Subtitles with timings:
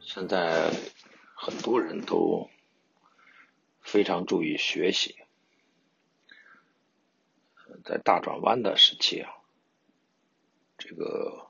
[0.00, 0.70] 现在
[1.34, 2.48] 很多人都
[3.82, 5.14] 非常注意学习，
[7.84, 9.30] 在大转弯的时期啊，
[10.78, 11.48] 这个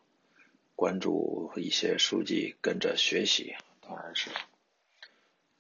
[0.75, 4.31] 关注一些书籍，跟着学习，当然是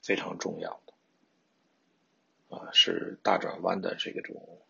[0.06, 4.60] 非常重要的，啊，是大转弯的这种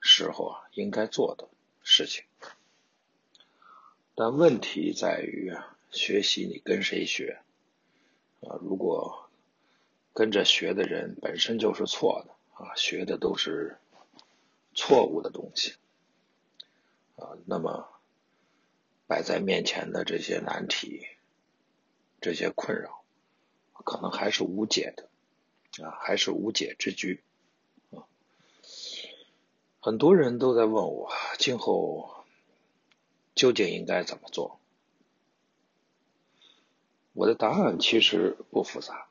[0.00, 1.48] 时候啊应该做的
[1.82, 2.24] 事情。
[4.14, 5.74] 但问题在于啊。
[5.90, 7.40] 学习你跟谁学
[8.42, 8.60] 啊？
[8.60, 9.30] 如果
[10.12, 13.78] 跟着学的人本身就是错的啊，学的都是
[14.74, 15.76] 错误的东西
[17.16, 17.88] 啊，那么
[19.06, 21.06] 摆在面前的这些难题、
[22.20, 22.97] 这些困扰，
[23.88, 25.08] 可能还是无解的
[25.82, 27.24] 啊，还是无解之局
[27.90, 28.04] 啊。
[29.80, 32.26] 很多人都在问我，今后
[33.34, 34.60] 究竟应该怎么做？
[37.14, 39.08] 我的答案其实不复杂，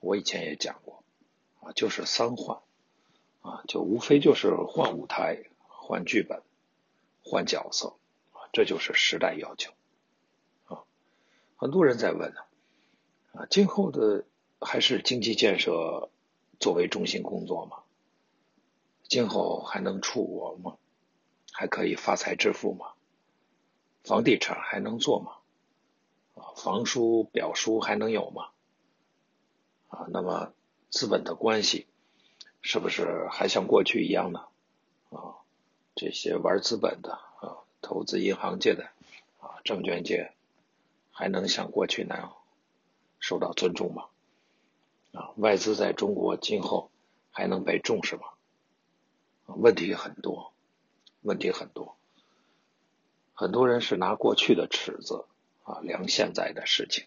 [0.00, 1.04] 我以前也讲过，
[1.60, 2.58] 啊，就是三换，
[3.42, 6.42] 啊，就无非就是换舞台、换剧本、
[7.22, 7.94] 换角色，
[8.32, 9.70] 啊，这就是时代要求，
[10.64, 10.82] 啊，
[11.54, 12.49] 很多人在问呢，啊，
[13.32, 14.24] 啊今后的
[14.60, 16.10] 还是经济建设
[16.58, 17.78] 作为中心工作吗？
[19.04, 20.76] 今后还能出国吗？
[21.52, 22.92] 还可以发财致富吗？
[24.04, 25.32] 房地产还能做吗？
[26.34, 28.48] 啊房书、表书还能有吗？
[29.88, 30.52] 啊，那么
[30.90, 31.86] 资本的关系
[32.62, 34.46] 是不是还像过去一样呢？
[35.10, 35.42] 啊，
[35.94, 38.90] 这些玩资本的啊，投资银行界的
[39.40, 40.32] 啊，证券界
[41.10, 42.36] 还能像过去那样
[43.20, 44.06] 受到尊重吗？
[45.12, 46.90] 啊，外资在中国今后
[47.30, 48.22] 还能被重视吗？
[49.46, 50.52] 问题很多，
[51.22, 51.96] 问题很多，
[53.34, 55.26] 很多人是拿过去的尺子。
[55.62, 57.04] 啊，量现在的事情，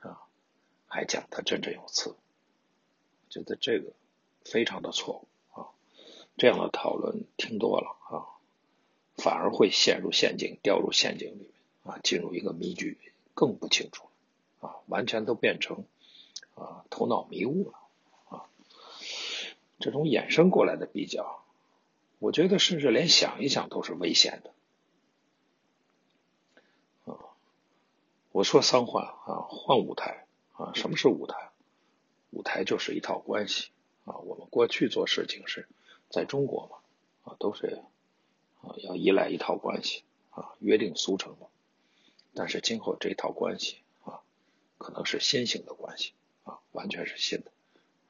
[0.00, 0.20] 啊，
[0.86, 2.14] 还讲他振振有词，
[3.28, 3.92] 觉得这个
[4.44, 5.66] 非常的错误啊。
[6.36, 8.28] 这样的讨论听多了啊，
[9.16, 11.50] 反而会陷入陷阱，掉入陷阱里面
[11.82, 12.98] 啊，进入一个迷局，
[13.34, 14.06] 更不清楚
[14.62, 15.84] 啊，完全都变成
[16.54, 17.78] 啊头脑迷雾了
[18.30, 18.48] 啊。
[19.78, 21.42] 这种衍生过来的比较，
[22.20, 24.54] 我觉得甚至连想一想都是危险的
[27.12, 27.18] 啊。
[28.30, 31.50] 我说三换啊，换舞台啊，什么是舞台？
[32.30, 33.70] 舞台就是一套关系
[34.06, 34.16] 啊。
[34.18, 35.68] 我们过去做事情是
[36.08, 36.78] 在中国嘛
[37.32, 37.82] 啊，都是
[38.62, 41.48] 啊要依赖一套关系啊，约定俗成的。
[42.32, 43.81] 但是今后这套关系，
[44.82, 46.12] 可能是新型的关系
[46.44, 47.50] 啊，完全是新的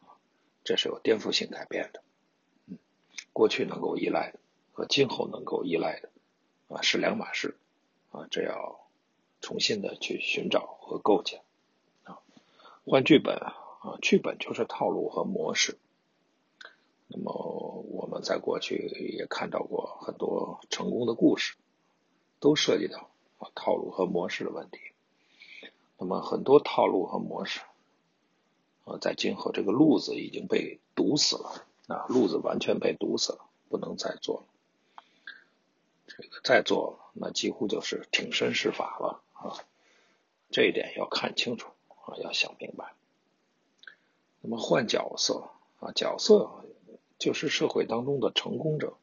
[0.00, 0.18] 啊，
[0.64, 2.02] 这是有颠覆性改变的。
[2.66, 2.78] 嗯，
[3.32, 4.40] 过去能够依赖的
[4.72, 6.10] 和今后能够依赖的
[6.68, 7.56] 啊是两码事
[8.10, 8.80] 啊，这要。
[9.44, 11.42] 重新的去寻找和构建
[12.04, 12.22] 啊，
[12.86, 15.78] 换剧本啊，剧本就是套路和模式。
[17.08, 18.76] 那么我们在过去
[19.18, 21.56] 也看到过很多成功的故事，
[22.38, 24.78] 都涉及到啊套路和模式的问题。
[26.02, 27.60] 那么很多套路和模式
[28.84, 34.46] 啊，在今后这个路子已经被堵死了啊，路子完全被堵死了，不能再做了。
[36.08, 39.22] 这个再做，那几乎就是挺身试法了。
[39.34, 39.54] 啊，
[40.50, 42.94] 这一点要看清楚啊，要想明白。
[44.40, 46.64] 那么换角色啊，角色
[47.16, 48.96] 就是社会当中的成功者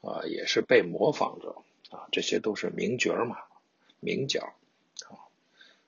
[0.00, 3.36] 啊，也是被模仿者啊，这些都是名角嘛，
[4.00, 4.54] 名角
[5.08, 5.29] 啊，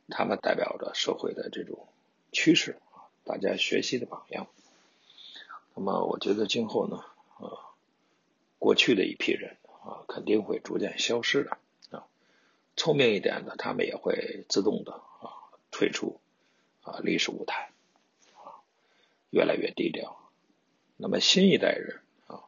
[0.08, 1.88] 他们代表着社会的这种
[2.32, 4.46] 趋势啊，大家学习的榜样。
[5.74, 6.98] 那么我觉得今后呢，
[7.38, 7.72] 啊，
[8.58, 11.56] 过去的一批人啊，肯定会逐渐消失的
[11.96, 12.04] 啊。
[12.76, 15.32] 聪明一点的，他们也会自动的啊
[15.70, 16.20] 退出
[16.82, 17.70] 啊历史舞台
[18.34, 18.60] 啊，
[19.31, 20.19] 越来越低调。
[20.98, 22.44] 那么新一代人啊，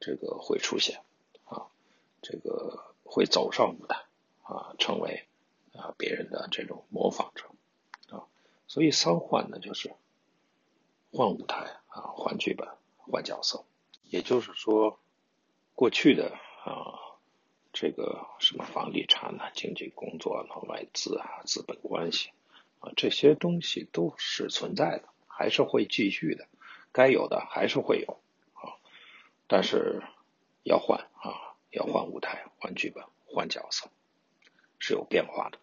[0.00, 1.00] 这个会出现
[1.44, 1.68] 啊，
[2.22, 4.04] 这个会走上舞台
[4.42, 5.27] 啊，成为
[5.98, 7.44] 别人的这种模仿者
[8.16, 8.24] 啊。
[8.66, 9.92] 所以三换呢，就是
[11.12, 12.66] 换舞台啊，换剧本，
[12.96, 13.66] 换角色。
[14.04, 14.98] 也就是说，
[15.74, 16.32] 过去的
[16.64, 17.04] 啊。
[17.70, 22.30] 这个什么房地产呢、经济工作呢、外资啊、资本关系
[22.80, 26.48] 啊，这些东西都是存在的，还是会继续的，
[26.92, 28.18] 该有的还是会有
[28.54, 28.80] 啊。
[29.46, 30.02] 但是
[30.64, 33.90] 要换啊，要换舞台、换剧本、换角色，
[34.78, 35.58] 是有变化的，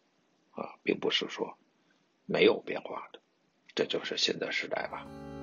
[0.85, 1.57] 并不是说
[2.25, 3.19] 没有变化的，
[3.73, 5.34] 这就是新的时代吧。